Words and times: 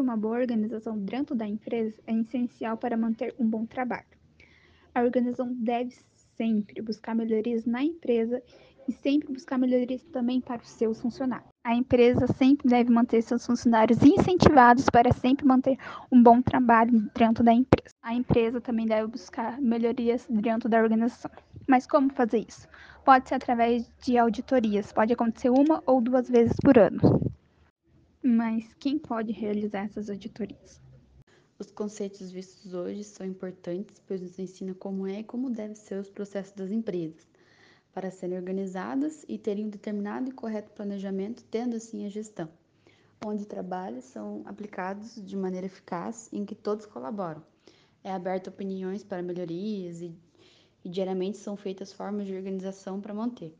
uma 0.00 0.16
boa 0.16 0.38
organização 0.38 0.98
dentro 0.98 1.34
da 1.34 1.46
empresa 1.46 1.94
é 2.06 2.12
essencial 2.12 2.76
para 2.76 2.96
manter 2.96 3.34
um 3.38 3.48
bom 3.48 3.64
trabalho. 3.64 4.06
A 4.94 5.02
organização 5.02 5.54
deve 5.54 5.94
sempre 6.36 6.82
buscar 6.82 7.14
melhorias 7.14 7.64
na 7.64 7.82
empresa 7.82 8.42
e 8.86 8.92
sempre 8.92 9.32
buscar 9.32 9.58
melhorias 9.58 10.02
também 10.12 10.40
para 10.40 10.60
os 10.60 10.68
seus 10.68 11.00
funcionários. 11.00 11.48
A 11.64 11.74
empresa 11.74 12.26
sempre 12.26 12.68
deve 12.68 12.90
manter 12.90 13.22
seus 13.22 13.46
funcionários 13.46 14.02
incentivados 14.02 14.86
para 14.90 15.12
sempre 15.12 15.46
manter 15.46 15.78
um 16.10 16.22
bom 16.22 16.42
trabalho 16.42 17.08
dentro 17.16 17.42
da 17.42 17.52
empresa. 17.52 17.94
A 18.02 18.12
empresa 18.12 18.60
também 18.60 18.86
deve 18.86 19.06
buscar 19.06 19.60
melhorias 19.60 20.26
dentro 20.28 20.68
da 20.68 20.82
organização. 20.82 21.30
Mas 21.66 21.86
como 21.86 22.12
fazer 22.12 22.44
isso? 22.46 22.68
Pode 23.04 23.28
ser 23.28 23.36
através 23.36 23.90
de 24.02 24.18
auditorias, 24.18 24.92
pode 24.92 25.12
acontecer 25.12 25.50
uma 25.50 25.82
ou 25.86 26.00
duas 26.00 26.28
vezes 26.28 26.56
por 26.62 26.76
ano. 26.76 27.31
Mas 28.24 28.72
quem 28.74 29.00
pode 29.00 29.32
realizar 29.32 29.86
essas 29.86 30.08
auditorias? 30.08 30.80
Os 31.58 31.72
conceitos 31.72 32.30
vistos 32.30 32.72
hoje 32.72 33.02
são 33.02 33.26
importantes, 33.26 34.00
pois 34.06 34.20
nos 34.20 34.38
ensina 34.38 34.72
como 34.74 35.08
é 35.08 35.18
e 35.18 35.24
como 35.24 35.50
devem 35.50 35.74
ser 35.74 35.98
os 35.98 36.08
processos 36.08 36.52
das 36.52 36.70
empresas 36.70 37.26
para 37.92 38.12
serem 38.12 38.38
organizadas 38.38 39.24
e 39.28 39.36
terem 39.36 39.66
um 39.66 39.68
determinado 39.68 40.30
e 40.30 40.32
correto 40.32 40.70
planejamento, 40.70 41.42
tendo 41.50 41.74
assim 41.74 42.06
a 42.06 42.08
gestão, 42.08 42.48
onde 43.26 43.44
trabalhos 43.44 44.04
são 44.04 44.42
aplicados 44.44 45.20
de 45.20 45.36
maneira 45.36 45.66
eficaz 45.66 46.28
em 46.32 46.44
que 46.44 46.54
todos 46.54 46.86
colaboram. 46.86 47.42
É 48.04 48.12
aberto 48.12 48.46
opiniões 48.46 49.02
para 49.02 49.20
melhorias 49.20 50.00
e, 50.00 50.14
e 50.84 50.88
diariamente 50.88 51.38
são 51.38 51.56
feitas 51.56 51.92
formas 51.92 52.28
de 52.28 52.36
organização 52.36 53.00
para 53.00 53.12
manter. 53.12 53.52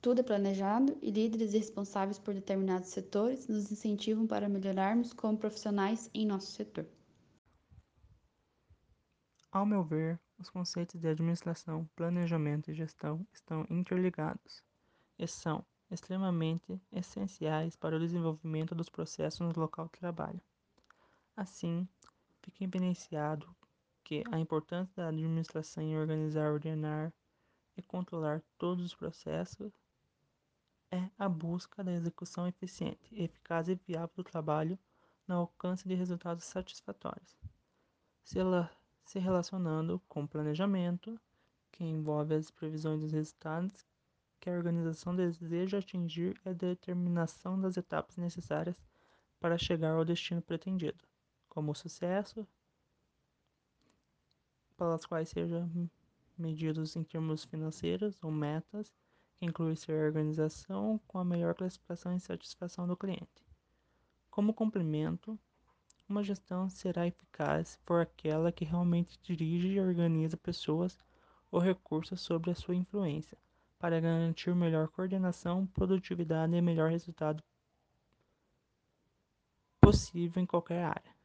Tudo 0.00 0.20
é 0.20 0.22
planejado 0.22 0.96
e 1.02 1.10
líderes 1.10 1.52
responsáveis 1.52 2.20
por 2.20 2.32
determinados 2.32 2.90
setores 2.90 3.48
nos 3.48 3.72
incentivam 3.72 4.28
para 4.28 4.48
melhorarmos 4.48 5.12
como 5.12 5.36
profissionais 5.36 6.08
em 6.14 6.24
nosso 6.24 6.52
setor. 6.52 6.86
Ao 9.50 9.66
meu 9.66 9.82
ver, 9.82 10.20
os 10.38 10.48
conceitos 10.48 11.00
de 11.00 11.08
administração, 11.08 11.88
planejamento 11.96 12.70
e 12.70 12.74
gestão 12.74 13.26
estão 13.32 13.66
interligados 13.68 14.62
e 15.18 15.26
são 15.26 15.66
extremamente 15.90 16.80
essenciais 16.92 17.74
para 17.74 17.96
o 17.96 17.98
desenvolvimento 17.98 18.76
dos 18.76 18.88
processos 18.88 19.40
no 19.40 19.60
local 19.60 19.86
de 19.86 19.98
trabalho. 19.98 20.40
Assim, 21.36 21.88
fica 22.40 22.62
evidenciado 22.62 23.52
que 24.04 24.22
a 24.30 24.38
importância 24.38 25.02
da 25.02 25.08
administração 25.08 25.82
em 25.82 25.98
organizar, 25.98 26.52
ordenar 26.52 27.12
e 27.76 27.82
controlar 27.82 28.42
todos 28.56 28.84
os 28.84 28.94
processos 28.94 29.72
é 30.90 31.10
a 31.18 31.28
busca 31.28 31.84
da 31.84 31.92
execução 31.92 32.46
eficiente, 32.46 33.14
eficaz 33.14 33.68
e 33.68 33.74
viável 33.74 34.10
do 34.16 34.24
trabalho 34.24 34.78
no 35.26 35.34
alcance 35.36 35.86
de 35.86 35.94
resultados 35.94 36.44
satisfatórios. 36.44 37.36
Se 38.22 38.38
ela 38.38 38.70
se 39.04 39.18
relacionando 39.18 40.00
com 40.08 40.26
planejamento, 40.26 41.20
que 41.70 41.84
envolve 41.84 42.34
as 42.34 42.50
previsões 42.50 43.00
dos 43.00 43.12
resultados 43.12 43.86
que 44.40 44.48
a 44.48 44.52
organização 44.52 45.14
deseja 45.14 45.78
atingir 45.78 46.40
e 46.44 46.48
a 46.48 46.52
determinação 46.52 47.60
das 47.60 47.76
etapas 47.76 48.16
necessárias 48.16 48.76
para 49.40 49.58
chegar 49.58 49.94
ao 49.94 50.04
destino 50.04 50.40
pretendido, 50.40 51.04
como 51.48 51.72
o 51.72 51.74
sucesso, 51.74 52.46
pelas 54.76 55.04
quais 55.04 55.28
sejam 55.28 55.90
medidos 56.36 56.94
em 56.94 57.02
termos 57.02 57.44
financeiros 57.44 58.16
ou 58.22 58.30
metas, 58.30 58.94
que 59.38 59.46
inclui 59.46 59.76
ser 59.76 59.92
a 59.92 60.06
organização 60.06 61.00
com 61.06 61.18
a 61.18 61.24
melhor 61.24 61.54
classificação 61.54 62.14
e 62.14 62.20
satisfação 62.20 62.88
do 62.88 62.96
cliente. 62.96 63.46
Como 64.28 64.52
complemento, 64.52 65.38
uma 66.08 66.24
gestão 66.24 66.68
será 66.68 67.06
eficaz 67.06 67.78
for 67.84 68.00
aquela 68.00 68.50
que 68.50 68.64
realmente 68.64 69.18
dirige 69.22 69.68
e 69.68 69.80
organiza 69.80 70.36
pessoas 70.36 70.98
ou 71.50 71.60
recursos 71.60 72.20
sobre 72.20 72.50
a 72.50 72.54
sua 72.54 72.74
influência, 72.74 73.38
para 73.78 74.00
garantir 74.00 74.54
melhor 74.54 74.88
coordenação, 74.88 75.66
produtividade 75.66 76.54
e 76.54 76.60
melhor 76.60 76.90
resultado 76.90 77.42
possível 79.80 80.42
em 80.42 80.46
qualquer 80.46 80.84
área. 80.84 81.16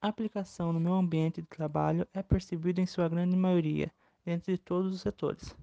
A 0.00 0.08
aplicação 0.08 0.72
no 0.72 0.78
meu 0.78 0.94
ambiente 0.94 1.40
de 1.40 1.48
trabalho 1.48 2.06
é 2.12 2.22
percebida 2.22 2.80
em 2.80 2.86
sua 2.86 3.08
grande 3.08 3.36
maioria 3.36 3.90
dentro 4.24 4.52
de 4.52 4.58
todos 4.58 4.94
os 4.94 5.00
setores, 5.00 5.56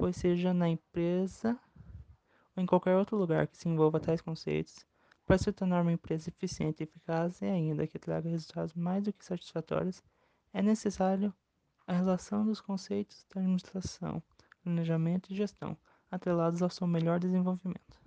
pois 0.00 0.16
seja 0.16 0.54
na 0.54 0.66
empresa 0.66 1.60
ou 2.56 2.62
em 2.62 2.64
qualquer 2.64 2.96
outro 2.96 3.18
lugar 3.18 3.46
que 3.46 3.58
se 3.58 3.68
envolva 3.68 4.00
tais 4.00 4.22
conceitos, 4.22 4.86
para 5.26 5.36
se 5.36 5.52
tornar 5.52 5.82
uma 5.82 5.92
empresa 5.92 6.30
eficiente, 6.30 6.82
eficaz 6.82 7.42
e 7.42 7.44
ainda 7.44 7.86
que 7.86 7.98
traga 7.98 8.30
resultados 8.30 8.72
mais 8.72 9.04
do 9.04 9.12
que 9.12 9.22
satisfatórios, 9.22 10.02
é 10.54 10.62
necessário 10.62 11.34
a 11.86 11.92
relação 11.92 12.46
dos 12.46 12.62
conceitos 12.62 13.26
da 13.34 13.42
administração, 13.42 14.22
planejamento 14.62 15.30
e 15.30 15.36
gestão, 15.36 15.76
atrelados 16.10 16.62
ao 16.62 16.70
seu 16.70 16.86
melhor 16.86 17.20
desenvolvimento. 17.20 18.00